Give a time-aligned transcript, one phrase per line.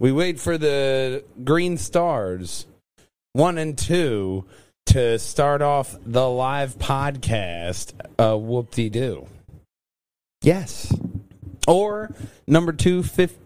[0.00, 2.66] We wait for the green stars,
[3.34, 4.46] one and two,
[4.86, 7.92] to start off the live podcast.
[8.18, 9.26] Uh, whoop de doo.
[10.40, 10.90] Yes.
[11.68, 12.14] Or
[12.46, 13.00] number two,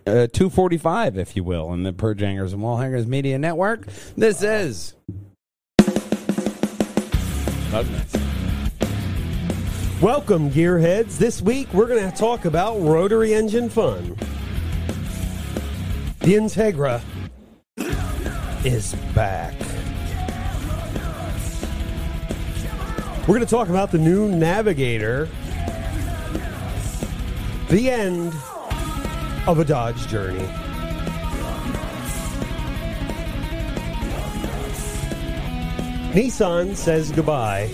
[0.06, 3.88] uh, 245, if you will, in the Purge and Wallhangers Media Network.
[4.16, 4.94] This is.
[10.00, 11.18] Welcome, gearheads.
[11.18, 14.16] This week we're going to talk about rotary engine fun.
[16.24, 17.02] The Integra
[18.64, 19.52] is back.
[23.20, 25.28] We're going to talk about the new Navigator,
[27.68, 28.32] the end
[29.46, 30.48] of a Dodge journey.
[36.14, 37.68] Nissan says goodbye.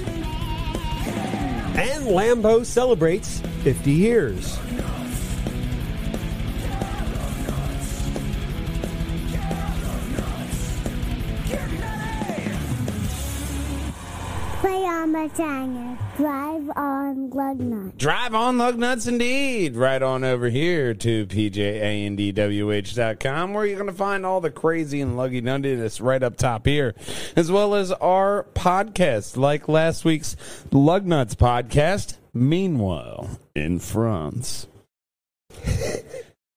[1.76, 4.58] And Lambo celebrates 50 years.
[15.00, 15.96] On the Tanger.
[16.18, 17.96] Drive on lug nut.
[17.96, 19.74] Drive on Lug Nuts indeed.
[19.74, 21.94] Right on over here to pjandwh.com
[23.54, 26.94] where you're going to find all the crazy and luggy nuttiness right up top here,
[27.34, 30.36] as well as our podcast, like last week's
[30.70, 32.18] Lug Nuts podcast.
[32.34, 34.66] Meanwhile, in France.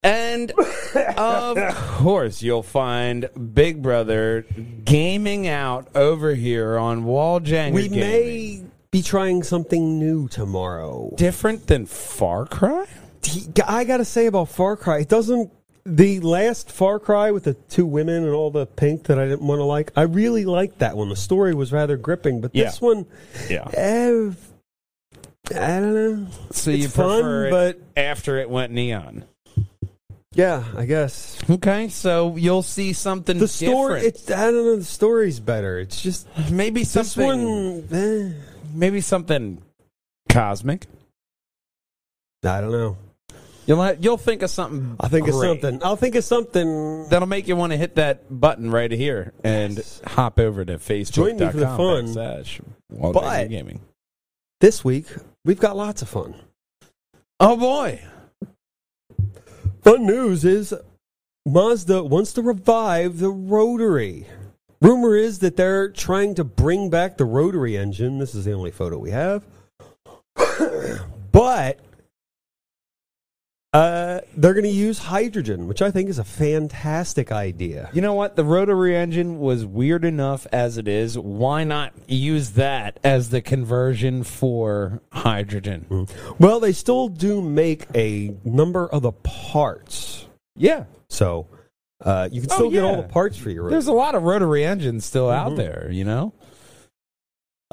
[0.04, 0.52] And
[1.18, 1.58] of
[1.98, 4.46] course, you'll find Big Brother
[4.84, 8.00] gaming out over here on Wall Janger We Gaming.
[8.00, 11.14] may be trying something new tomorrow.
[11.16, 12.86] different than Far Cry.
[13.66, 15.52] I got to say about Far Cry, it doesn't.
[15.86, 19.46] The last Far Cry with the two women and all the pink that I didn't
[19.48, 21.10] want to like, I really liked that one.
[21.10, 22.88] The story was rather gripping, but this Yeah.
[22.88, 23.06] one,
[23.50, 23.68] Yeah.
[23.74, 24.30] eh,
[25.56, 26.28] I don't know.
[26.52, 29.26] So It's you fun, prefer it but- after it went neon.
[30.36, 34.02] Yeah, I guess Okay, so you'll see something the story.
[34.02, 34.16] different.
[34.16, 34.76] It's I don't know.
[34.78, 35.80] The story's better.
[35.80, 37.26] It's just maybe something.
[37.26, 37.88] one.
[37.92, 38.32] Eh,
[38.74, 39.62] Maybe something
[40.30, 40.88] cosmic.
[42.44, 42.98] I don't know.
[43.68, 44.96] You'll ha- you'll think of something.
[45.00, 45.84] I'll think of something.
[45.84, 47.08] I'll think of something.
[47.10, 50.02] that'll make you want to hit that button right here and Yes.
[50.06, 51.14] hop over to Facebook.
[51.14, 53.12] Join me for the fun.
[53.14, 53.80] But- Gaming.
[54.60, 55.06] This week
[55.46, 56.36] we've got lots of fun.
[57.40, 58.02] Oh boy!
[59.84, 60.74] Fun news is
[61.46, 64.28] Mazda wants to revive the rotary.
[64.80, 68.18] Rumor is that they're trying to bring back the rotary engine.
[68.18, 69.44] This is the only photo we have.
[71.34, 71.82] but
[73.74, 77.90] uh, they're going to use hydrogen, which I think is a fantastic idea.
[77.92, 78.36] You know what?
[78.36, 81.18] The rotary engine was weird enough as it is.
[81.18, 86.08] Why not use that as the conversion for hydrogen?
[86.38, 90.28] Well, they still do make a number of the parts.
[90.56, 90.84] Yeah.
[91.10, 91.48] So
[92.04, 94.24] uh, you can Oh, still get all the parts for your There's a lot of
[94.24, 95.58] rotary engines still out Mhm.
[95.58, 96.34] there, you know?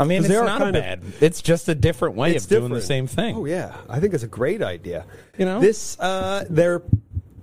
[0.00, 1.02] I mean, it's not a of- bad.
[1.20, 3.36] It's just a different way of doing the same thing.
[3.36, 5.04] Oh yeah, I think it's a great idea.
[5.36, 5.60] You know?
[5.60, 6.82] This uh, they're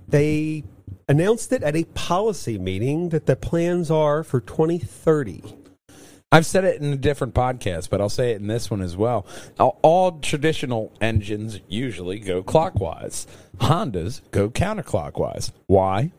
[0.08, 0.64] they
[1.08, 5.42] announced it at a policy meeting that the plans are for 2030.
[6.32, 8.96] I've said it in a different podcast, but I'll say it in this one as
[8.96, 9.24] well.
[9.58, 13.26] All, all traditional engines usually go clockwise.
[13.58, 15.52] Hondas go counterclockwise.
[15.66, 16.12] Why?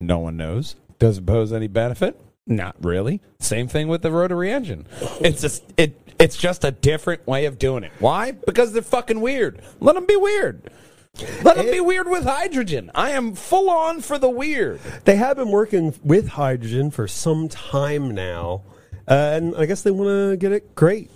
[0.00, 0.74] No one knows.
[0.98, 2.20] Does it pose any benefit?
[2.46, 3.20] Not really.
[3.40, 4.86] Same thing with the rotary engine.
[5.20, 5.98] It's just it.
[6.18, 7.92] It's just a different way of doing it.
[7.98, 8.32] Why?
[8.32, 9.60] Because they're fucking weird.
[9.80, 10.70] Let them be weird.
[11.42, 12.90] Let them be weird with hydrogen.
[12.94, 14.80] I am full on for the weird.
[15.04, 18.62] They have been working with hydrogen for some time now,
[19.08, 21.10] uh, and I guess they want to get it great.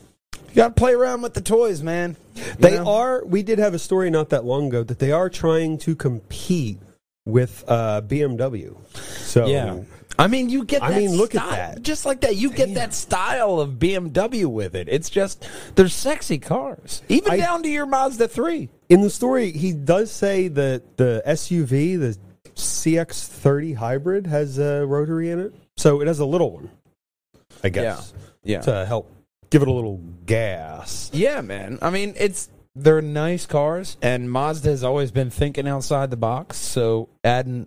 [0.51, 2.17] You got to play around with the toys, man.
[2.35, 2.87] You They know?
[2.89, 3.25] are.
[3.25, 6.79] We did have a story not that long ago that they are trying to compete
[7.25, 8.77] with uh, BMW.
[8.95, 9.81] So Yeah.
[10.19, 10.83] I mean, you get.
[10.83, 11.83] I that mean, look at that.
[11.83, 14.89] Just like that, you get that style of BMW with it.
[14.89, 18.69] It's just they're sexy cars, even I- down to your Mazda three.
[18.89, 22.17] in the story, he does say that the SUV, the
[22.55, 26.71] CX30 hybrid, has a rotary in it, so it has a little one.
[27.65, 28.13] I guess
[28.45, 29.11] Yeah, to help
[29.51, 31.11] give it a little gas.
[31.13, 31.79] yeah, man.
[31.83, 36.59] I mean, it's they're nice cars, and Mazda has always been thinking outside the box.
[36.59, 37.67] So adding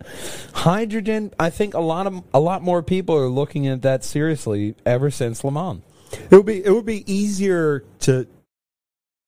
[0.54, 4.76] hydrogen, I think a lot of a lot more people are looking at that seriously
[4.86, 5.82] ever since Le Mans.
[6.30, 8.28] It would be it would be easier to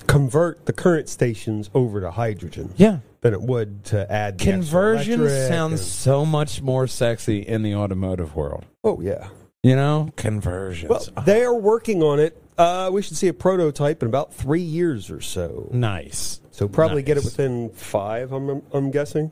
[0.08, 5.30] convert the current stations over to hydrogen Yeah, than it would to add the conversion
[5.48, 8.66] sounds and- so much more sexy in the automotive world.
[8.84, 9.28] oh yeah.
[9.64, 10.90] You know, conversions.
[10.90, 12.41] Well, they are working on it.
[12.62, 15.68] Uh, we should see a prototype in about three years or so.
[15.72, 16.40] nice.
[16.52, 18.32] So probably get it within five.
[18.34, 19.32] I'm I'm guessing.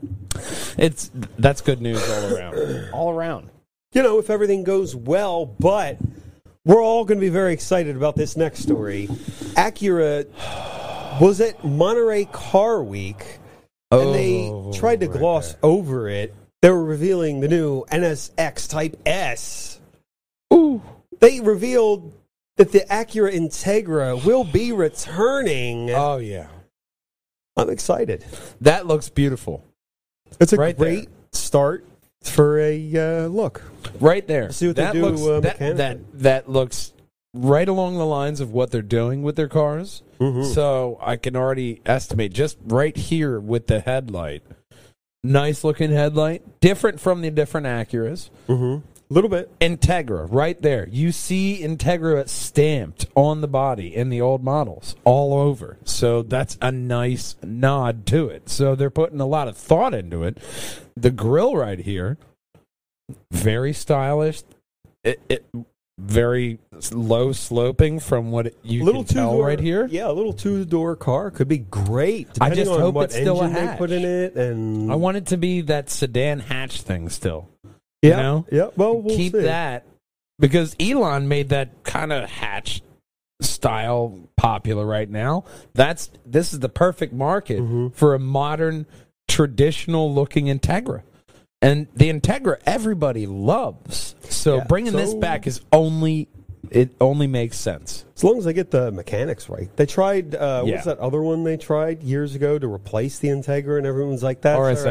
[0.78, 2.90] It's that's good news all around.
[2.94, 3.50] all around.
[3.94, 5.98] You know, if everything goes well, but
[6.66, 9.08] we're all going to be very excited about this next story.
[9.56, 10.25] Acura
[11.22, 13.24] was at Monterey Car Week,
[13.92, 15.60] and they Oh, tried to right gloss there.
[15.64, 16.34] over it.
[16.62, 19.80] They were revealing the new NSX Type S.
[20.54, 20.82] Ooh.
[21.20, 22.14] They revealed
[22.60, 25.90] that the Acura Integra will be returning.
[25.92, 26.48] Oh yeah.
[27.56, 28.26] I'm excited.
[28.60, 29.64] That looks beautiful.
[30.42, 30.90] It's a Right there.
[30.90, 31.86] great start
[32.22, 33.64] for a uh, look.
[34.02, 34.52] Right there.
[34.52, 36.92] See what they that do, looks, uh, that, that that looks
[37.34, 40.04] right along the lines of what they're doing with their cars.
[40.20, 40.52] Mm-hmm.
[40.52, 44.44] So I can already estimate just right here with the headlight.
[45.24, 48.30] Nice looking headlight, different from the different Acuras.
[48.50, 48.86] Mm-hmm.
[49.10, 49.58] A little bit.
[49.60, 50.88] Integra, right there.
[50.88, 55.78] You see Integra stamped on the body in the old models all over.
[55.84, 58.50] So that's a nice nod to it.
[58.50, 60.38] So they're putting a lot of thought into it.
[60.96, 62.20] The grill right here,
[63.32, 64.44] very stylish.
[65.04, 65.44] It, it
[65.98, 66.60] very
[66.92, 69.88] low sloping from what you little can tell two-door- right here.
[69.90, 72.28] Yeah, a little two door car could be great.
[72.40, 73.78] I just on hope what it's still a engine they hatch.
[73.80, 77.50] put in it, and I want it to be that sedan hatch thing still.
[78.01, 78.46] Yeah, know?
[78.51, 78.69] yeah.
[78.75, 79.42] Well, we'll keep see.
[79.42, 79.86] that
[80.40, 82.81] because Elon made that kind of hatch
[83.42, 85.46] style popular right now.
[85.74, 87.90] That's this is the perfect market Mm-hmm.
[87.90, 88.86] for a modern,
[89.28, 91.04] traditional looking Integra.
[91.62, 94.16] And the Integra everybody loves.
[94.30, 96.28] So Yeah, bringing this back is only
[96.72, 98.06] it only makes sense.
[98.16, 99.70] As long as I get the mechanics right.
[99.78, 100.36] They tried.
[100.36, 100.74] Uh, Yeah.
[100.74, 104.42] What's that other one they tried years ago to replace the Integra, and everyone's like,
[104.42, 104.86] "That's RSX.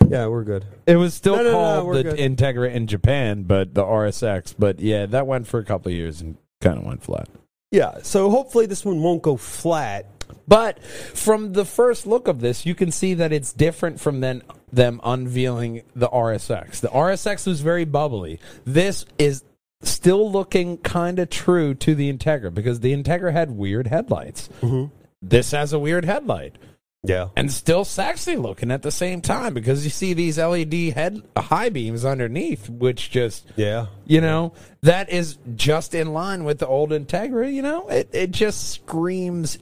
[0.00, 0.64] right." Yeah, we're good.
[0.86, 2.16] It was still No, no, no, called the good.
[2.18, 4.54] Integra in Japan, but the RSX.
[4.58, 7.28] But yeah, that went for a couple of years and kind of went flat.
[7.70, 7.98] Yeah.
[8.02, 10.06] So hopefully this one won't go flat.
[10.46, 14.42] But from the first look of this, you can see that it's different from then
[14.72, 16.80] them unveiling the RSX.
[16.80, 18.38] The RSX was very bubbly.
[18.64, 19.42] This is
[19.82, 24.48] still looking kind of true to the Integra because the Integra had weird headlights.
[24.60, 24.92] Mm-hmm.
[25.22, 26.56] This has a weird headlight
[27.04, 27.28] Yeah.
[27.36, 31.42] and still sexy looking at the same time because you see these LED head uh,
[31.42, 33.86] high beams underneath, which just Yeah.
[34.06, 34.52] you know,
[34.82, 37.52] that is just in line with the old Integra.
[37.52, 39.58] You know, it it just screams.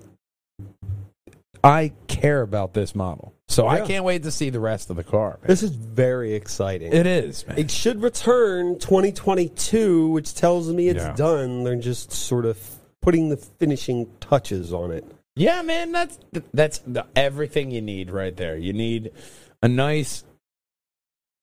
[1.64, 5.04] I care about this model, so I can't wait to see the rest of the
[5.04, 5.38] car.
[5.40, 5.46] man.
[5.48, 6.92] This is very exciting.
[6.92, 7.58] It is, man.
[7.58, 11.14] It should return 2022, which tells me it's Yeah.
[11.14, 11.64] done.
[11.64, 12.58] They're just sort of
[13.02, 15.04] putting the finishing touches on it.
[15.34, 16.18] Yeah, man, that's
[16.54, 18.56] that's the, everything you need right there.
[18.56, 19.10] You need
[19.62, 20.24] a nice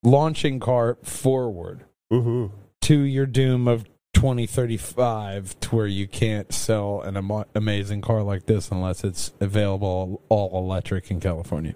[0.03, 2.53] launching car forward Mm-hmm.
[2.81, 8.45] to your doom of 2035 to where you can't sell an am- amazing car like
[8.45, 11.73] this unless it's available all electric in California.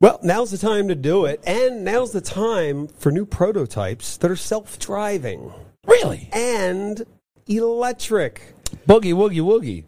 [0.00, 4.30] Well, now's the time to do it, and now's the time for new prototypes that
[4.30, 5.52] are self-driving
[5.86, 6.30] Really?
[6.32, 7.04] and
[7.46, 8.54] electric.
[8.88, 9.84] Boogie woogie woogie.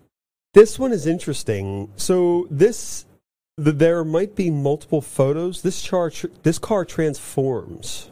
[0.52, 1.90] This one is interesting.
[1.97, 3.07] So this,
[3.62, 5.62] th- there might be multiple photos.
[5.62, 8.11] This char, this car transforms.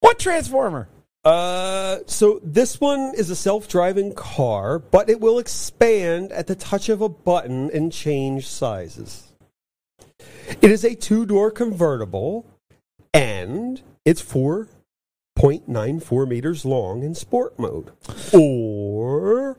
[0.00, 0.88] What transformer?
[1.26, 6.88] Uh, so this one is a self-driving car, but it will expand at the touch
[6.88, 9.25] of a button and change sizes.
[10.48, 12.46] It is a two-door convertible,
[13.12, 17.90] and it's 4.94 meters long in sport mode.
[18.32, 19.58] Or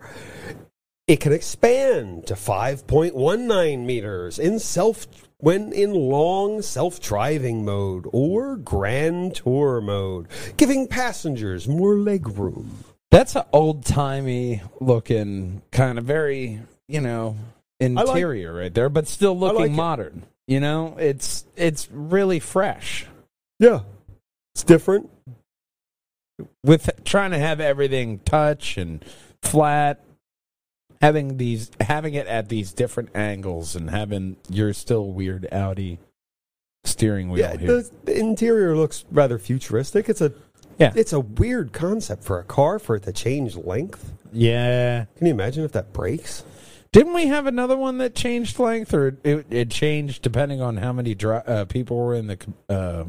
[1.08, 5.08] it can expand to 5.19 meters in self
[5.39, 10.27] when in long self-driving mode or grand tour mode,
[10.58, 12.70] giving passengers more legroom.
[13.12, 17.36] That's an old timey looking kind of very, you know,
[17.79, 20.13] like- interior right there, but still looking like it.
[20.48, 23.06] You know, it's it's really fresh.
[23.60, 23.82] Yeah.
[24.56, 25.10] It's different.
[26.63, 29.04] With trying to have everything touch and
[29.42, 30.04] flat,
[31.01, 36.00] having these having it at these different angles and having your still weird Audi
[36.86, 37.68] steering wheel Yeah, here.
[37.68, 40.08] the, the interior looks rather futuristic.
[40.08, 40.32] It's a
[40.80, 40.94] Yeah.
[40.96, 44.13] it's a weird concept for a car for it to change length.
[44.32, 45.06] yeah.
[45.18, 46.44] Can you imagine if that breaks?
[46.98, 50.92] Didn't we have another one that changed length, or it, it changed depending on how
[50.92, 52.39] many dri- uh, people were in the
[52.70, 53.04] uh,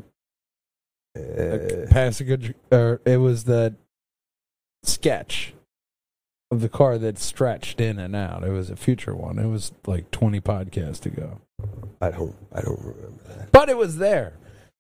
[1.19, 2.55] Uh, passenger?
[2.71, 3.75] Or it was the
[4.83, 5.55] sketch
[6.51, 8.45] of the car that stretched in and out.
[8.45, 9.39] It was a future one.
[9.39, 11.41] It was like twenty podcasts ago,
[12.03, 13.53] I don't I don't remember that.
[13.53, 14.35] but it was there.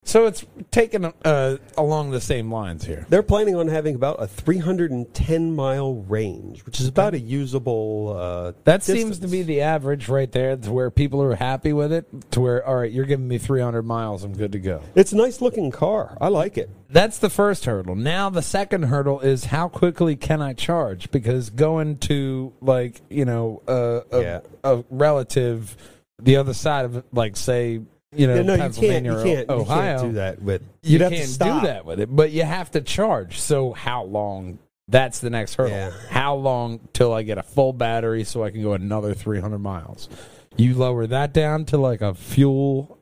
[0.04, 3.04] So it's taken uh, along the same lines here.
[3.10, 8.16] They're planning on having about a 310 mile range, which is about a usable.
[8.18, 11.92] Uh, That seems to be the average right there, to where people are happy with
[11.92, 12.06] it.
[12.30, 14.80] To where, all right, you're giving me 300 miles, I'm good to go.
[14.94, 16.16] It's a nice looking car.
[16.22, 16.70] I like it.
[16.88, 17.94] That's the first hurdle.
[17.94, 21.10] Now the second hurdle is how quickly can I charge?
[21.10, 24.40] Because going to like you know uh, a, Yeah.
[24.64, 25.76] a relative,
[26.18, 27.82] the other side of like say
[28.16, 29.04] you know Yeah, no, you can't.
[29.06, 29.50] You can't.
[29.50, 30.62] Ohio, You can't do that with.
[30.82, 33.38] you can't do that with it, but you have to charge.
[33.40, 34.58] So how long?
[34.90, 35.72] That's the next hurdle.
[35.76, 35.90] Yeah.
[36.08, 40.08] How long till I get a full battery so I can go another 300 miles?
[40.56, 42.98] You lower that down to like a fuel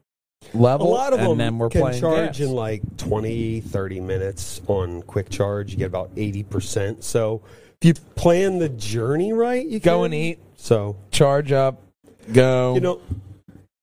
[0.53, 0.89] level.
[0.89, 2.41] A lot of and them then we're can playing charge gas.
[2.41, 5.71] in like 20, 30 minutes on quick charge.
[5.71, 7.05] You get about 80%.
[7.05, 7.41] So
[7.81, 10.05] if you plan the journey right, you Go can.
[10.07, 11.81] and eat, So, charge up,
[12.33, 12.75] go.
[12.75, 13.01] you know,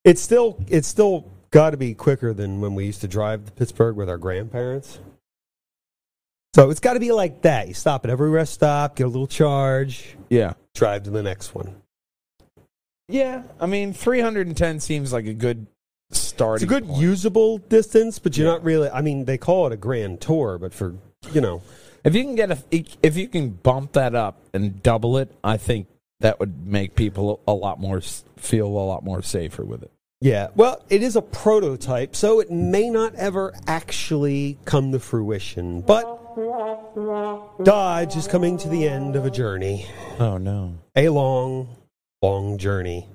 [0.03, 3.51] it's still, it's still got to be quicker than when we used to drive to
[3.51, 4.99] Pittsburgh with our grandparents.
[6.55, 7.67] So it's got to be like that.
[7.67, 10.53] You stop at every rest stop, get a little charge, yeah.
[10.75, 11.75] drive to the next one.
[13.09, 15.67] Yeah, I mean, 310 seems like a good
[16.11, 16.63] starting.
[16.67, 17.01] It's a good point.
[17.01, 18.53] usable distance, but you're Yeah.
[18.53, 18.89] not really.
[18.89, 20.95] I mean, they call it a grand tour, but for
[21.31, 21.61] you know,
[22.03, 22.57] If you can get a,
[23.01, 25.87] if you can bump that up and double it, I think
[26.23, 29.91] that would make people a lot more feel a lot more safer with it.
[30.21, 30.47] yeah.
[30.55, 35.81] Well, it is a prototype, so it may not ever actually come to fruition.
[35.81, 36.05] But
[37.65, 39.85] Dodge is coming to the end of a journey,
[40.17, 40.75] Oh no!
[40.95, 41.67] a long,
[42.21, 43.05] long journey.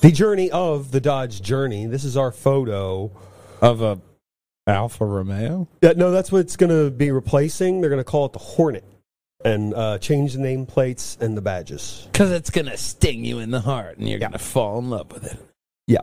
[0.00, 1.86] The journey of the Dodge journey.
[1.86, 3.12] This is our photo.
[3.60, 4.00] Of a
[4.66, 5.68] Alfa Romeo.
[5.80, 7.80] Yeah, no, that's what it's going to be replacing.
[7.80, 8.82] They're going to call it the Hornet
[9.44, 12.08] and uh, change the nameplates and the badges.
[12.12, 15.24] Because it's gonna sting you in the heart, and you're gonna fall in love with
[15.24, 15.38] it.
[15.86, 16.00] Yeah.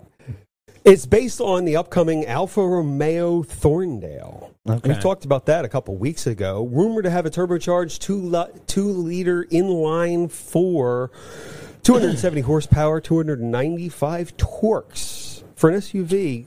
[0.86, 4.52] It's based on the upcoming Alfa Romeo Tonale.
[4.68, 4.94] Okay.
[4.94, 6.70] We talked about that a couple weeks ago.
[6.72, 11.12] Rumored to have a turbocharged two, li- two liter inline four,
[11.84, 15.44] 270 horsepower, 295 torques.
[15.56, 16.46] For an SUV,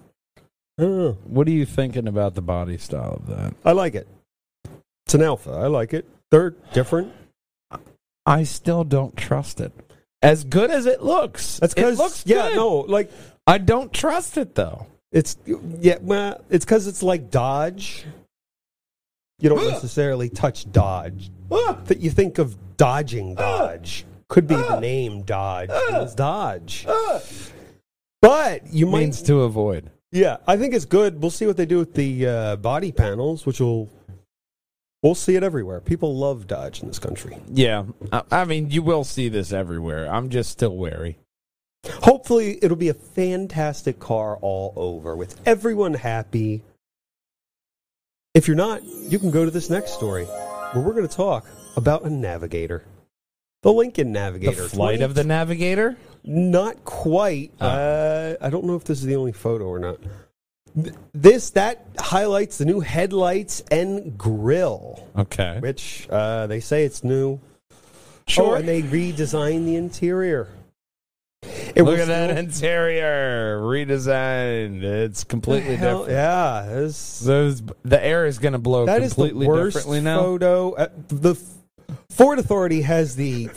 [0.78, 0.82] I.
[1.25, 3.54] What are you thinking about the body style of that?
[3.64, 4.08] I like it.
[5.06, 5.50] It's an Alfa.
[5.50, 6.08] I like it.
[6.33, 7.12] They're different.
[8.25, 9.71] I still don't trust it.
[10.23, 12.57] As good as it looks, That's it because looks yeah, good.
[12.57, 13.11] no, like
[13.47, 14.87] I don't trust it though.
[15.12, 15.37] it's
[15.81, 18.07] yeah, well, it's because it's like Dodge.
[19.41, 21.31] You don't necessarily touch Dodge.
[21.51, 24.07] That you think of dodging Dodge.
[24.29, 25.69] Could be the name Dodge.
[25.71, 26.87] It's Dodge.
[28.23, 29.91] But you might Means to avoid.
[30.12, 31.21] Yeah, I think it's good.
[31.21, 33.91] We'll see what they do with the uh, body panels, which will
[35.02, 35.80] we'll see it everywhere.
[35.80, 37.38] People love Dodge in this country.
[37.49, 40.12] Yeah, I, I mean, you will see this everywhere.
[40.12, 41.18] I'm just still wary.
[42.02, 46.62] Hopefully, it'll be a fantastic car all over with everyone happy.
[48.35, 51.47] If you're not, you can go to this next story where we're going to talk
[51.76, 52.85] about a Navigator.
[53.62, 54.68] The Lincoln The Navigator.
[54.68, 55.97] flight of the Navigator.
[56.25, 57.52] Not quite.
[57.61, 57.66] Oh.
[57.66, 59.99] Uh, I don't know if this is the only photo or not.
[60.75, 65.59] Th- This that highlights the new headlights and grill, Okay.
[65.61, 67.41] which uh, they say it's new.
[68.26, 68.52] Sure.
[68.52, 70.49] Oh, and they redesigned the interior.
[71.75, 74.83] It Look at that still- interior redesigned.
[74.83, 76.17] It's completely Hell, different.
[76.19, 80.00] Yeah, this, Those the air is going to blow that is the completely worst differently
[80.02, 80.21] now.
[80.23, 80.73] photo.
[80.75, 81.35] Uh, the
[82.11, 83.50] Ford Authority has the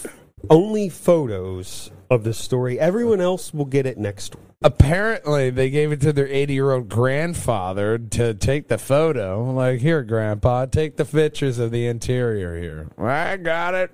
[0.50, 2.80] only photos of this story.
[2.80, 4.36] Everyone else will get it next.
[4.66, 9.44] Apparently, they gave it to their 80 year old grandfather to take the photo.
[9.52, 12.88] Like, here, Grandpa, take the pictures of the interior here.
[12.98, 13.92] I got it.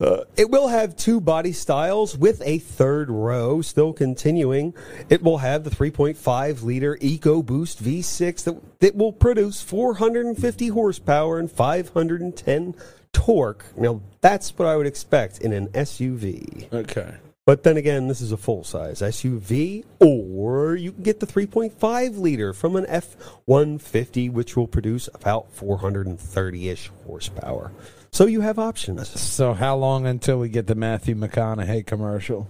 [0.00, 4.74] Uh, it will have two body styles with a third row still continuing.
[5.08, 11.48] It will have the 3.5 liter EcoBoost V6 that, that will produce 450 horsepower and
[11.48, 12.74] 510
[13.12, 13.66] torque.
[13.78, 16.72] Now, that's what I would expect in an SUV.
[16.72, 17.14] Okay.
[17.46, 22.18] But then again, this is a full size SUV, or you can get the 3.5
[22.18, 27.70] liter from an F 150, which will produce about 430 ish horsepower.
[28.12, 29.20] So you have options.
[29.20, 32.48] So, how long until we get the Matthew McConaughey commercial?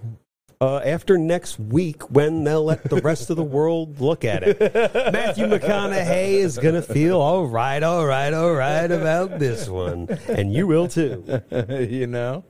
[0.60, 4.60] uh, after next week when they'll let the rest of the world look at it.
[5.12, 10.08] Matthew McConaughey is going to feel all right, all right, all right about this one.
[10.28, 11.42] And you will too.
[11.68, 12.44] you know?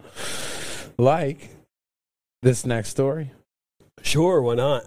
[0.96, 1.50] Like
[2.44, 3.32] this next story.
[4.02, 4.84] Sure, why not?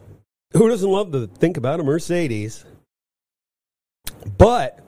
[0.53, 2.63] Who doesn't love to think about a Mercedes?
[4.37, 4.79] But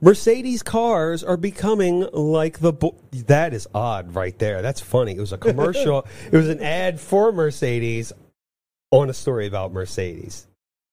[0.00, 2.72] Mercedes cars are becoming like the.
[2.72, 4.60] Bo- that is odd right there.
[4.60, 5.12] That's funny.
[5.16, 8.12] It was a commercial, it was an ad for Mercedes
[8.90, 10.46] on a story about Mercedes.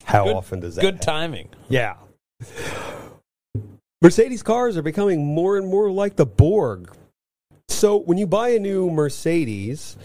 [0.03, 1.05] How Good- often does that Good happen?
[1.07, 1.49] timing.
[1.67, 1.95] Yeah.
[4.01, 6.95] Mercedes cars are becoming more and more like the Borg.
[7.67, 9.97] So when you buy a new Mercedes,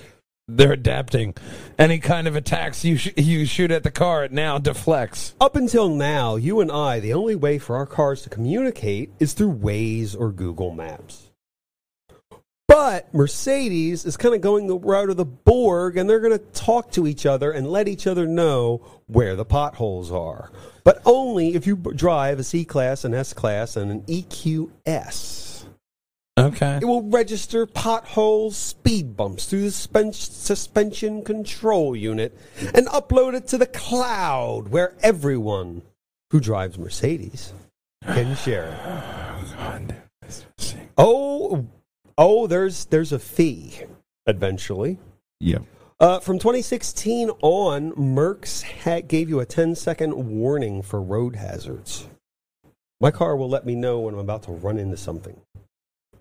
[0.56, 1.35] They're adapting.
[1.78, 5.35] Any kind of attacks you sh- you shoot at the car, it now deflects.
[5.40, 9.32] up until now, you and I, the only way for our cars to communicate is
[9.32, 11.30] through Waze or Google Maps.
[12.68, 16.44] But Mercedes is kind of going the route of the Borg, and they're going to
[16.52, 20.50] talk to each other and let each other know where the potholes are.
[20.82, 25.51] But only if you drive a C Class, an S Class, and an EQS.
[26.39, 26.79] Okay.
[26.81, 32.37] It will register potholes, speed bumps through the spen- suspension control unit
[32.75, 35.83] and upload it to the cloud where everyone
[36.31, 37.53] who drives Mercedes
[38.07, 38.69] can share
[39.79, 39.97] it.
[40.97, 41.67] Oh,
[42.17, 43.81] oh, there's there's a fee
[44.27, 44.99] eventually.
[45.39, 45.59] Yeah.
[46.01, 52.09] Uh, from 2016 on, Merckx ha- gave you a 10 second warning for road hazards.
[53.01, 55.41] My car will let me know when I'm about to run into something.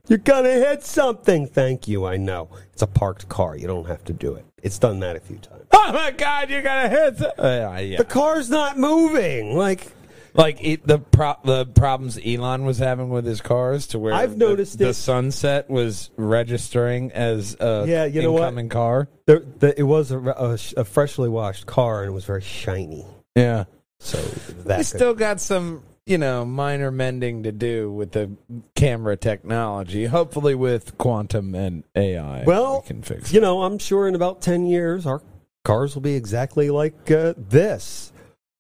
[0.08, 1.48] You're gonna hit something.
[1.48, 2.06] Thank you.
[2.06, 2.50] I know.
[2.74, 3.56] It's a parked car.
[3.56, 4.46] You don't have to do it.
[4.64, 5.66] It's done that a few times.
[5.72, 6.50] Oh my God!
[6.50, 7.18] You're gonna hit.
[7.18, 7.98] The- uh, yeah.
[7.98, 9.56] The car's not moving.
[9.58, 9.88] Like,
[10.34, 14.38] Like it, the pro- the problems Elon was having with his cars, to where I've
[14.38, 14.94] the- noticed the, it.
[14.94, 18.44] sunset was registering as a Yeah, you know what?
[18.44, 19.08] incoming car.
[19.26, 23.06] there, the, it was a, a, a freshly washed car and it was very shiny.
[23.36, 23.66] Yeah,
[24.00, 28.30] So we that could- still got some you know minor mending to do with the
[28.76, 30.06] camera technology.
[30.06, 33.32] Hopefully, with quantum and AI, Well, we can fix.
[33.32, 33.44] You it.
[33.44, 35.22] know, I'm sure in about 10 years, our
[35.64, 38.12] cars will be exactly like uh, this.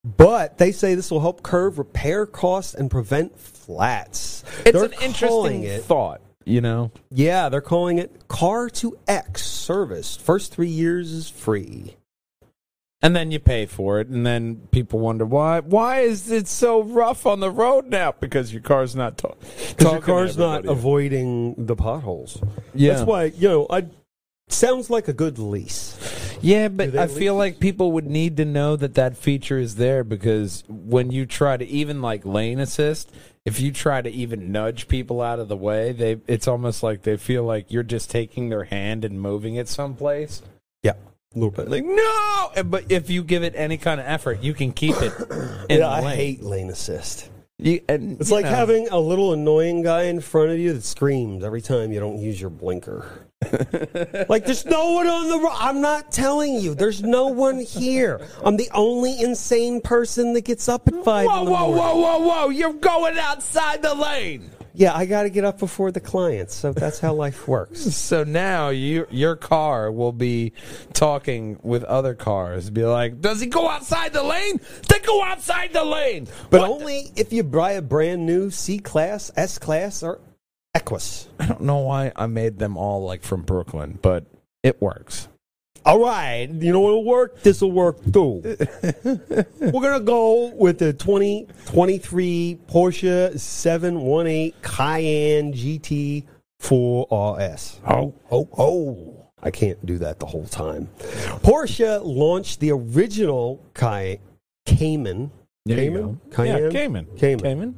[0.03, 4.43] But they say this will help curb repair costs and prevent flats.
[4.65, 5.83] It's They're an interesting it.
[5.83, 6.21] thought.
[6.45, 10.15] You know, Yeah, they're calling it Car to X service.
[10.15, 11.95] First three years is free.
[13.01, 15.59] And then you pay for it, and then people wonder why.
[15.59, 18.13] Why is it so rough on the road now?
[18.19, 19.35] Because your car's not ta-
[19.69, 22.41] Because your car's not avoiding the potholes.
[22.73, 22.93] Yeah.
[22.93, 23.85] That's why, you know, I
[24.49, 25.97] sounds like a good lease.
[26.41, 29.75] Yeah, but I lease feel like people would need to know that that feature is
[29.75, 33.11] there because when you try to even like lane assist,
[33.45, 37.03] if you try to even nudge people out of the way, they it's almost like
[37.03, 40.41] they feel like you're just taking their hand and moving it someplace.
[40.83, 40.93] Yeah,
[41.33, 41.69] a little bit.
[41.69, 45.13] Like no, but if you give it any kind of effort, you can keep it
[45.69, 46.15] in yeah, I lane.
[46.15, 47.29] hate lane assist.
[47.57, 50.83] You- and, It's like know, having a little annoying guy in front of you that
[50.83, 53.05] screams every time you don't use your blinker.
[54.29, 55.53] like there's no one on the road.
[55.55, 56.73] I'm not telling you.
[56.75, 58.19] There's no one here.
[58.43, 61.77] I'm the only insane person that gets up at five Whoa, in the whoa, morning.
[61.77, 62.49] whoa, whoa, whoa!
[62.49, 64.49] You're going outside the lane.
[64.73, 66.55] Yeah, I got to get up before the clients.
[66.55, 67.81] So that's how life works.
[68.11, 70.53] So now you, your car will be
[70.93, 72.69] talking with other cars.
[72.69, 74.59] Be like, does he go outside the lane?
[74.89, 76.27] They go outside the lane.
[76.49, 76.69] But What?
[76.71, 80.19] only if you buy a brand new C class, S class, or
[80.73, 81.27] Equus.
[81.39, 84.25] I don't know why I made them all like from Brooklyn, but
[84.63, 85.27] it works.
[85.83, 87.41] All right, you know what'll work?
[87.41, 88.41] This will work too.
[89.03, 96.23] We're gonna go with the 2023 Porsche 718 Cayenne GT
[96.61, 97.79] 4RS.
[97.87, 99.25] Oh, Oh, oh!
[99.41, 100.87] I can't do that the whole time.
[100.99, 104.19] Porsche launched the original Cay-
[104.67, 105.31] Cayman.
[105.65, 106.19] there Cayman?
[106.29, 106.63] Cayenne?
[106.65, 107.07] Yeah, Cayman.
[107.17, 107.39] Cayman.
[107.43, 107.75] Cayman.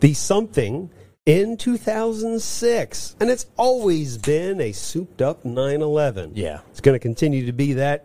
[0.00, 0.88] the something
[1.24, 6.60] in 2006 and it's always been a souped up 911 Yeah.
[6.70, 8.04] it's going to continue to be that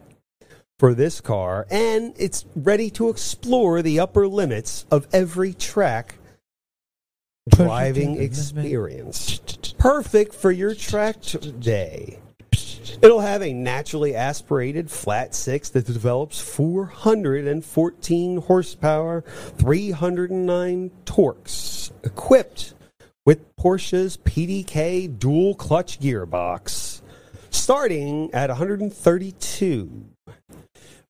[0.78, 6.16] for this car and it's ready to explore the upper limits of every track
[7.50, 9.40] driving experience.
[9.80, 12.20] Perfect for your track t- day.
[13.02, 22.74] It'll have a naturally aspirated flat six that develops 414 horsepower, 309 torques, equipped
[23.28, 27.02] with Porsche's PDK dual clutch gearbox,
[27.50, 30.06] starting at 132.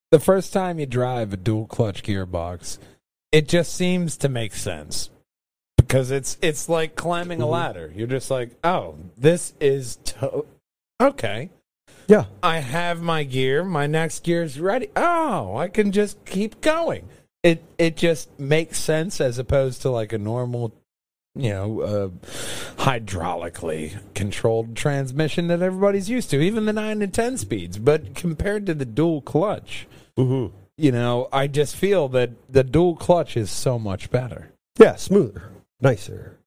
[0.10, 2.80] The first time you drive a dual clutch gearbox,
[3.32, 5.12] it just seems to make sense
[5.77, 7.51] because it's it's like climbing a mm-hmm.
[7.51, 7.93] ladder.
[7.95, 10.45] You're just like, oh, this is to-
[10.99, 11.51] okay.
[12.08, 12.25] Yeah.
[12.41, 13.63] I have my gear.
[13.63, 14.89] My next gear is ready.
[14.95, 17.08] Oh, I can just keep going.
[17.43, 20.73] It it just makes sense as opposed to like a normal,
[21.38, 22.10] you know, uh,
[22.84, 27.78] hydraulically controlled transmission that everybody's used to, even the nine and ten speeds.
[27.78, 30.56] But compared to the dual clutch, Mm-hmm.
[30.78, 34.50] you know, I just feel that the dual clutch is so much better.
[34.80, 36.38] Yeah, smoother, nicer.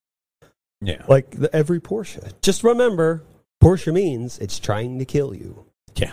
[0.80, 2.32] Yeah, Like the, every Porsche.
[2.42, 3.22] Just remember,
[3.62, 5.66] Porsche means it's trying to kill you.
[5.94, 6.12] yeah.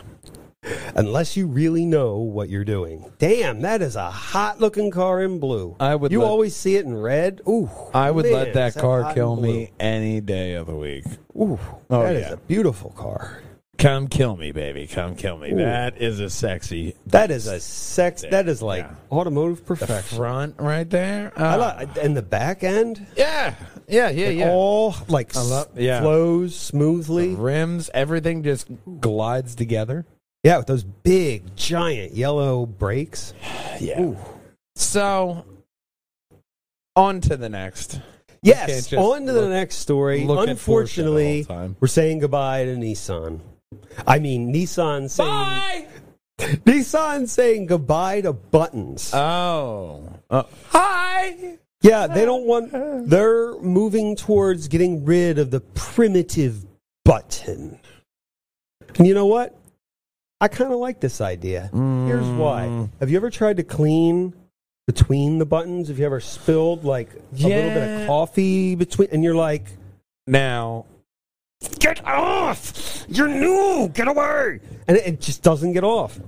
[0.95, 3.05] Unless you really know what you're doing.
[3.19, 5.75] Damn, that is a hot looking car in blue.
[5.79, 7.41] I would You let- always see it in red.
[7.47, 11.05] Ooh, I would man, let that car kill me any day of the week.
[11.35, 12.33] Ooh, Oh, that is yeah.
[12.33, 13.41] a beautiful car.
[13.77, 14.87] Come kill me, baby.
[14.87, 15.53] Come kill me.
[15.53, 18.25] That is a sexy That is a sex.
[18.31, 18.95] That is like Yeah.
[19.15, 20.17] automotive perfection.
[20.17, 21.31] front right there.
[21.37, 21.55] I Ah.
[21.57, 23.05] like and the back end.
[23.15, 23.53] yeah,
[23.87, 24.49] yeah, yeah, It yeah.
[24.49, 26.01] all like I love- yeah.
[26.01, 27.35] flows smoothly.
[27.35, 28.67] Rims, everything just
[28.99, 30.07] glides together.
[30.43, 33.33] Yeah, with those big, giant yellow brakes.
[33.79, 34.13] Yeah.
[34.75, 35.45] So,
[36.95, 37.99] on to the next.
[38.41, 38.93] Yes.
[38.93, 40.23] On to the next story.
[40.23, 41.75] look at Porsche the Unfortunately, time.
[41.79, 43.39] we're saying goodbye to Nissan.
[44.05, 45.87] I mean, Nissan saying Bye.
[46.37, 49.13] Nissan saying goodbye to buttons.
[49.13, 50.03] Oh.
[50.29, 51.57] Uh, hi.
[51.81, 53.09] yeah, they don't want.
[53.09, 56.65] They're moving towards getting rid of the primitive
[57.03, 57.79] button.
[58.97, 59.55] And you know what?
[60.39, 61.69] I kind of like this idea.
[61.73, 62.67] Here's why.
[62.67, 62.89] Mm.
[62.99, 64.35] Have you ever tried to clean
[64.85, 65.87] between the buttons?
[65.87, 69.09] Have you ever spilled like a little bit of coffee between?
[69.11, 69.65] And you're like,
[70.27, 70.85] Now,
[71.79, 73.05] Get off!
[73.07, 73.89] You're new!
[73.93, 74.59] Get away!
[74.87, 76.19] And it, it just doesn't get off.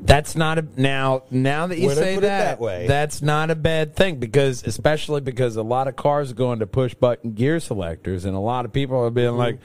[0.00, 1.24] That's not a now.
[1.28, 2.86] Now that you I say put it that, that way.
[2.86, 6.68] that's not a bad thing because, especially because a lot of cars are going to
[6.68, 9.58] push button gear selectors, and a lot of people are being like,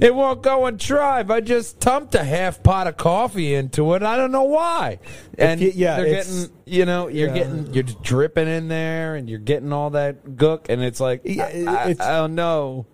[0.00, 4.02] "It won't go and drive." I just dumped a half pot of coffee into it.
[4.02, 4.98] I don't know why.
[5.38, 7.34] And you- yeah, they're it's- getting, you know, you're Yeah.
[7.34, 11.44] getting, you're dripping in there, and you're getting all that gook, and it's like, Yeah,
[11.44, 12.86] I, I, it's- I don't know.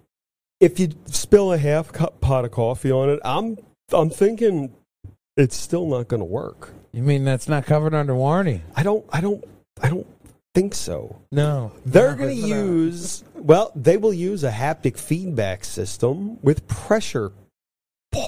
[0.61, 3.57] If you spill a half cup pot of coffee on it, I'm
[3.91, 4.75] I'm thinking
[5.37, 6.71] it's still not going to work.
[6.93, 8.63] You mean that's not covered under warranty?
[8.77, 9.45] I don't I don't
[9.83, 10.07] I don't
[10.55, 11.21] think so.
[11.33, 16.67] No, They're going to uh, use well, they will use a haptic feedback system with
[16.69, 17.33] pressure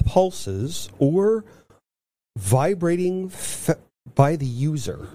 [0.05, 1.45] pulses or
[2.37, 3.77] vibrating f-
[4.13, 5.07] by the user.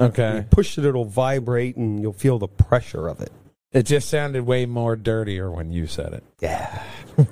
[0.00, 0.36] Okay.
[0.36, 3.32] You push it, it'll vibrate, and you'll feel the pressure of it.
[3.72, 6.24] It just sounded way more dirtier when you said it.
[6.40, 6.82] Yeah.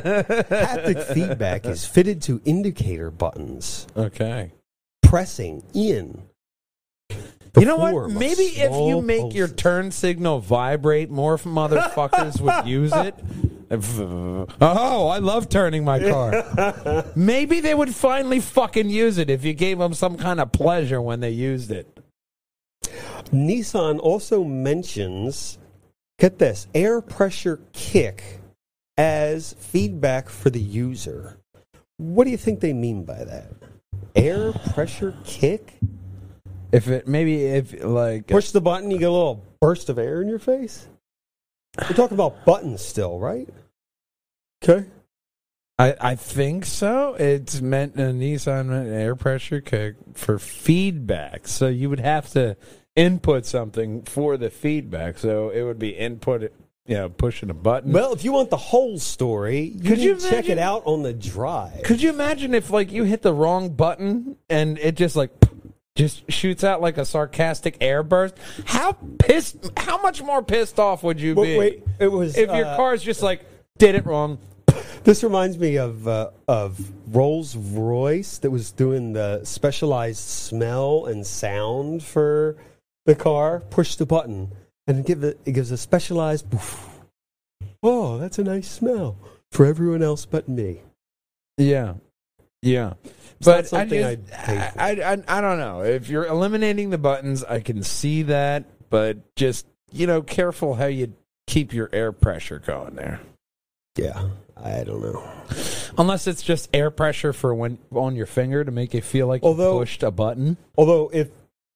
[0.00, 4.52] Haptic feedback is fitted to indicator buttons, Okay.
[5.02, 6.22] pressing in.
[7.56, 8.10] You know what?
[8.10, 13.14] Maybe if you small make your turn signal vibrate, more motherfuckers would use it.
[13.72, 17.04] Oh, I love turning my car.
[17.16, 21.02] Maybe they would finally fucking use it if you gave them some kind of pleasure
[21.02, 21.86] when they used it.
[23.32, 25.58] Nissan also mentions,
[26.18, 28.39] get this, air pressure kick
[29.00, 31.38] as feedback for the user.
[31.96, 33.50] What do you think they mean by that?
[34.14, 35.78] Air pressure kick?
[36.70, 40.20] If it maybe if like Push the button, you get a little burst of air
[40.20, 40.86] in your face?
[41.78, 43.48] We're talking about buttons still, right?
[44.62, 44.84] Okay.
[45.78, 47.14] I, I think so.
[47.14, 51.48] It's meant a Nissan meant an air pressure kick for feedback.
[51.48, 52.54] So you would have to
[52.96, 55.16] input something for the feedback.
[55.16, 56.52] So it would be input,
[56.96, 57.92] know, pushing a button.
[57.92, 61.02] Well, if you want the whole story, you Could can you check it out on
[61.02, 61.84] the drive.
[61.84, 65.30] Could you imagine if like you hit the wrong button and it just like
[65.94, 68.34] just shoots out like a sarcastic air burst?
[68.66, 69.70] How pissed?
[69.76, 73.02] How much more pissed off would you be wait, it was if your uh, car's
[73.02, 73.44] just like
[73.78, 74.38] did it wrong?
[75.04, 76.80] This reminds me of uh, of
[77.14, 82.56] Rolls Royce that was doing the specialized smell and sound for
[83.06, 83.60] the car.
[83.70, 84.50] Push the button
[84.90, 86.46] and it give it, it gives a specialized.
[87.82, 89.16] Oh, that's a nice smell
[89.52, 90.80] for everyone else but me.
[91.56, 91.94] Yeah,
[92.60, 92.94] yeah.
[93.04, 94.72] It's But I just, I.
[94.76, 95.82] I, I, I don't know.
[95.82, 100.86] If you're eliminating the buttons, I can see that, but just you know, careful how
[100.86, 101.14] you
[101.46, 103.20] keep your air pressure going there.
[103.96, 105.22] Yeah, I don't know.
[105.98, 109.42] Unless it's just air pressure for when on your finger to make you feel like
[109.44, 110.56] Although- you pushed a button.
[110.76, 111.28] Although if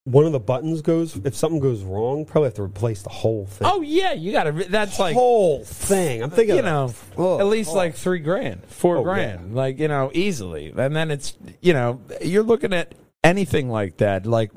[0.05, 3.47] one of the buttons goes, if something goes wrong, probably have to replace the whole
[3.47, 3.67] thing.
[3.71, 4.53] Oh yeah, you got to.
[4.53, 6.23] That's like whole thing.
[6.23, 7.75] I'm thinking, you know, Oh, at least oh.
[7.75, 10.73] like three grand, four Oh, grand, like you know, easily.
[10.77, 14.51] And then it's you know, you're looking at anything like that, like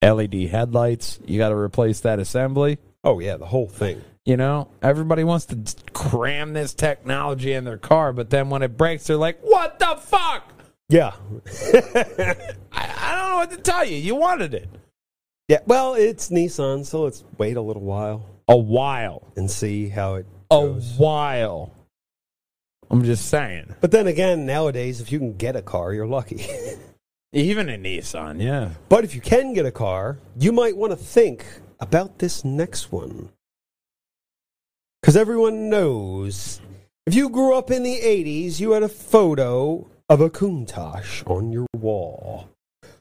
[0.00, 1.18] LED headlights.
[1.26, 2.78] You got to replace that assembly.
[3.02, 4.00] Oh yeah, the whole thing.
[4.24, 5.58] You know, everybody wants to
[5.92, 9.96] cram this technology in their car, but then when it breaks, they're like, "What the
[10.00, 10.50] fuck?"
[10.88, 11.14] Yeah,
[11.74, 12.36] I,
[12.72, 13.96] I don't know what to tell you.
[13.96, 14.68] You wanted it
[15.48, 15.60] yeah.
[15.66, 20.26] Well, it's Nissan, so let's wait a little while a while, and see how it
[20.50, 20.94] a goes.
[20.96, 21.72] while.
[22.90, 23.74] I'm just saying.
[23.80, 26.46] But then again, nowadays, if you can get a car, you're lucky.
[27.32, 28.70] Even a Nissan, yeah.
[28.88, 31.44] but if you can get a car, you might want to think
[31.80, 33.30] about this next one.
[35.00, 36.60] Because everyone knows
[37.06, 41.50] if you grew up in the 80s, you had a photo of a Countach on
[41.50, 42.48] your wall.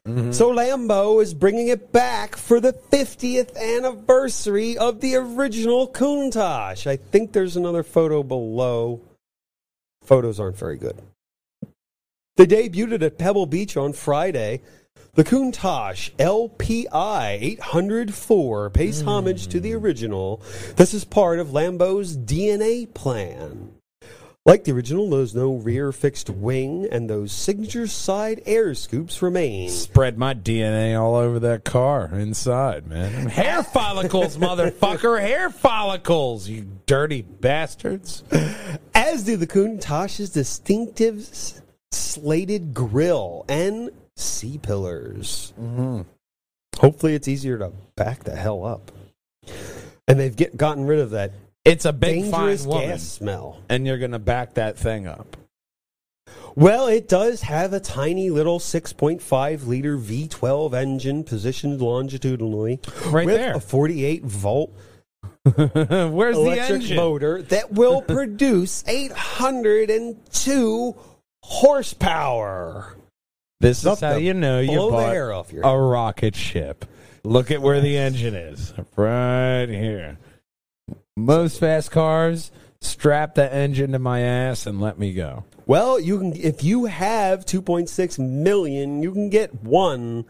[0.07, 0.33] Mm-hmm.
[0.33, 6.85] So Lambo is bringing it back for the 50th anniversary of the original Countach.
[6.85, 8.99] I think there's another photo below.
[10.03, 11.01] Photos aren't very good.
[12.35, 14.61] They debuted at Pebble Beach on Friday.
[15.13, 20.41] The Countach LPI 804 pays homage to the original.
[20.75, 23.75] This is part of Lambo's DNA plan.
[24.45, 29.69] Like the original, there's no rear fixed wing, and those signature side air scoops remain.
[29.69, 33.27] Spread my DNA all over that car inside, man.
[33.27, 35.21] Hair follicles, motherfucker.
[35.21, 38.25] Hair follicles, you dirty bastards.
[38.93, 41.25] As do the Countach's distinctive
[41.93, 45.53] slated grill and C pillars.
[45.57, 46.01] Mm-hmm.
[46.79, 48.91] Hopefully, it's easier to back the hell up.
[50.05, 51.31] And they've get, gotten rid of that
[51.65, 53.61] It's a big dangerous fine woman, gas smell.
[53.69, 55.37] and you're gonna back that thing up.
[56.55, 63.37] Well, it does have a tiny little 6.5 liter V12 engine positioned longitudinally Right with
[63.37, 63.55] there.
[63.55, 64.71] a 48 volt
[65.55, 66.95] Where's the engine?
[66.95, 70.95] motor that will produce 802
[71.43, 72.95] horsepower.
[73.59, 76.85] This is how you know you blow the bought off your a rocket ship.
[77.23, 80.17] Look at where the engine is, right here.
[81.15, 85.45] Most fast cars strap the engine to my ass and let me go.
[85.67, 90.25] Well, you can if you have 2.6 million, you can get one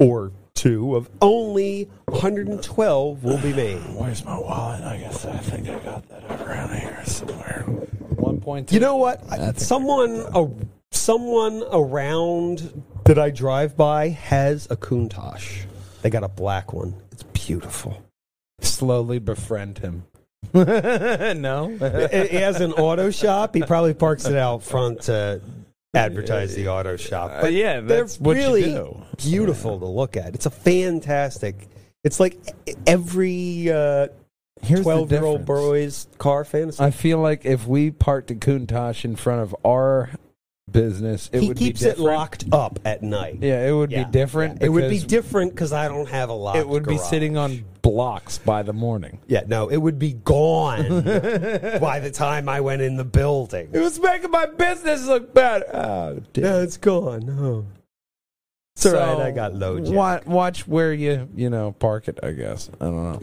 [0.00, 3.78] or two of only 112 will be made.
[3.94, 4.82] Where's my wallet?
[4.82, 7.62] I guess I think I got that around here somewhere.
[8.16, 8.72] One point.
[8.72, 9.28] You know what?
[9.28, 10.48] That's- someone a,
[10.92, 15.66] someone around that I drive by has a Countach.
[16.00, 16.94] They got a black one.
[17.12, 18.02] It's beautiful.
[18.76, 20.04] Slowly befriend him.
[20.54, 23.54] no, He has an auto shop.
[23.54, 25.40] He probably parks it out front to
[25.94, 27.44] advertise the auto shop.
[27.44, 30.34] Uh, yeah, that's they're you really beautiful to look at.
[30.34, 31.68] It's a fantastic.
[32.02, 32.38] It's like
[32.86, 34.08] every uh,
[34.62, 35.60] Here's twelve-year-old difference.
[36.06, 36.82] boy's car fantasy.
[36.82, 40.10] I feel like if we parked a Countach in front of our
[40.70, 42.06] business, it he would keeps be it different.
[42.18, 43.38] locked up at night.
[43.40, 44.62] Yeah, it would Yeah, be different.
[44.62, 47.08] It would be because different because I don't have a locked It would be garage.
[47.08, 49.18] sitting on blocks by the morning.
[49.26, 53.68] Yeah, no, it would be gone by the time I went in the building.
[53.72, 55.64] It was making my business look bad.
[55.72, 57.28] Oh, Yeah, it's gone.
[57.30, 57.66] Oh.
[58.76, 59.26] It's all right.
[59.26, 59.92] I got LoJack.
[59.92, 62.18] wa- watch where you you know park it.
[62.22, 63.20] I guess I don't know.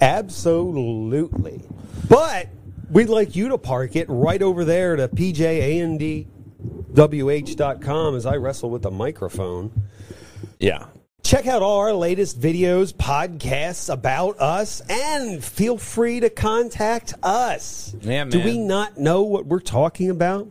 [0.00, 1.62] Absolutely.
[2.08, 2.48] But
[2.90, 5.08] we'd like you to park it right over there to
[6.94, 9.70] pjandwh.com as I wrestle with the microphone.
[10.58, 10.86] Yeah,
[11.24, 17.94] Check out all our latest videos, podcasts about us, and feel free to contact us.
[18.00, 20.48] Yeah, Do we not know what we're talking about?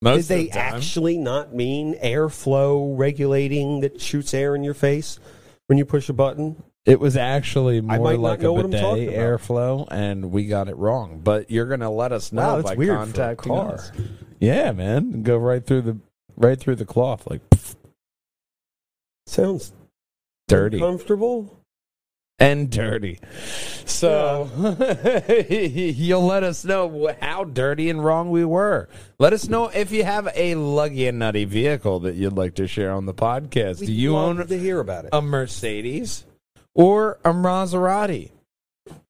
[0.00, 0.74] most Did of they the time.
[0.76, 5.18] actually not mean airflow regulating that shoots air in your face
[5.66, 6.62] when you push a button?
[6.86, 11.20] It was actually more like a bidet airflow, and we got it wrong.
[11.22, 13.90] But you're gonna let us know Wow, by weird contacting us.
[14.38, 15.98] Yeah, man, go right through the
[16.36, 17.40] right through the cloth, like
[19.26, 19.72] Sounds
[20.46, 21.60] dirty comfortable.
[22.38, 23.18] and dirty.
[23.84, 24.48] So
[25.50, 28.88] you'll let us know how dirty and wrong we were.
[29.18, 32.66] Let us know if you have a luggy and nutty vehicle that you'd like to
[32.66, 33.84] share on the podcast.
[33.84, 35.10] Do you own to hear about it?
[35.12, 36.24] a Mercedes
[36.74, 38.30] or a Maserati.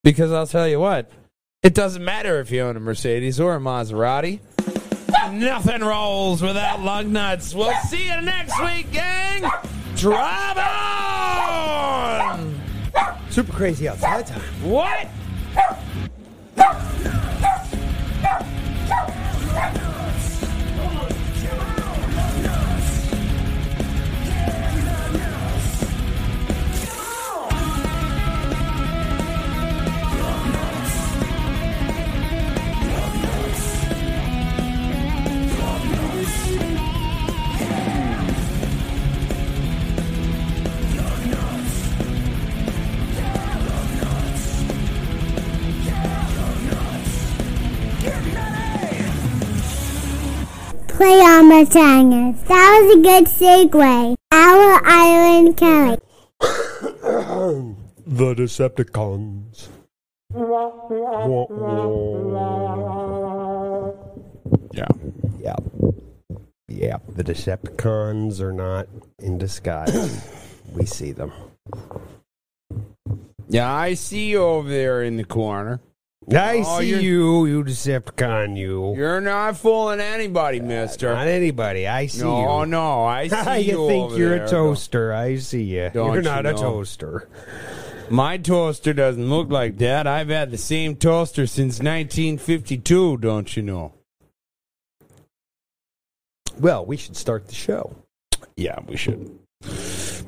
[0.03, 1.11] Because I'll tell you what,
[1.63, 4.41] it doesn't matter if you own a Mercedes or a Maserati.
[5.33, 7.55] Nothing rolls without lug nuts.
[7.55, 9.49] We'll see you next week, gang.
[9.97, 12.61] Drive on.
[13.31, 14.41] Super crazy outside time.
[14.63, 15.09] What?
[50.99, 52.33] Play on my channel.
[52.49, 54.17] That was a good segue.
[54.33, 55.99] Our Island Kelly.
[58.05, 59.69] The Decepticons.
[64.73, 64.89] Yeah.
[65.39, 65.55] Yeah.
[66.67, 66.97] Yeah.
[67.15, 68.89] The Decepticons are not
[69.21, 70.29] in disguise.
[70.75, 71.33] we see them.
[73.49, 75.81] Yeah, I see you over there in the corner.
[76.31, 78.95] I Oh, see you, you Decepticon, you.
[78.95, 81.15] You're not fooling anybody, mister.
[81.15, 81.87] Not anybody.
[81.87, 82.47] I see no, you.
[82.47, 83.89] Oh, no, I see you, you.
[83.89, 84.45] think you're there.
[84.45, 85.13] a toaster.
[85.15, 85.91] I see you.
[85.95, 87.29] Don't You're not you a toaster.
[88.11, 90.07] My toaster doesn't look like that.
[90.07, 93.93] I've had the same toaster since 1952, don't you know?
[96.59, 97.95] Well, we should start the show.
[98.57, 99.39] Yeah, we should.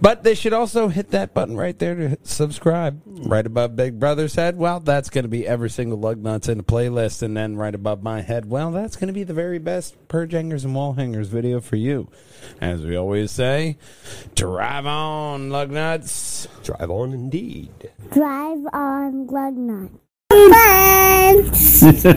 [0.00, 3.02] But they should also hit that button right there to subscribe.
[3.02, 3.28] Hmm.
[3.28, 6.64] Right above Big Brother's head, well, that's going to be every single Lugnutz in the
[6.64, 7.22] playlist.
[7.22, 10.32] And then right above my head, well, that's going to be the very best purge
[10.32, 12.08] hangers and wall hangers video for you.
[12.60, 13.76] As we always say,
[14.34, 16.48] drive on, lug nuts.
[16.62, 17.90] Drive on indeed.
[18.10, 19.90] Drive on lug Nut.
[20.30, 21.82] Friends!